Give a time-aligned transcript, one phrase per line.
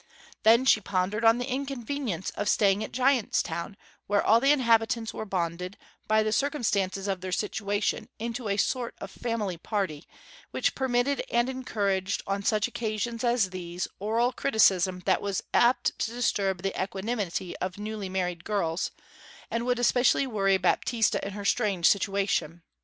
[0.41, 3.77] Then she pondered on the inconvenience of staying at Giant's Town,
[4.07, 5.77] where all the inhabitants were bonded,
[6.07, 10.07] by the circumstances of their situation, into a sort of family party,
[10.49, 16.09] which permitted and encouraged on such occasions as these oral criticism that was apt to
[16.09, 18.89] disturb the equanimity of newly married girls,
[19.51, 22.63] and would especially worry Baptista in her strange situation.